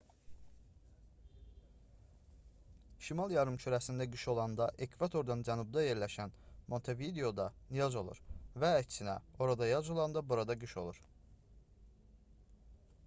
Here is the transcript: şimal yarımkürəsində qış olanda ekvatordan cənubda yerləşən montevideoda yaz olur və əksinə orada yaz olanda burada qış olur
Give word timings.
şimal 3.07 3.33
yarımkürəsində 3.33 4.07
qış 4.15 4.23
olanda 4.33 4.67
ekvatordan 4.87 5.43
cənubda 5.49 5.83
yerləşən 5.87 6.33
montevideoda 6.75 7.45
yaz 7.79 7.97
olur 8.03 8.21
və 8.65 8.71
əksinə 8.81 9.15
orada 9.47 9.67
yaz 9.73 9.91
olanda 9.97 10.25
burada 10.33 10.57
qış 10.65 10.73
olur 10.85 11.03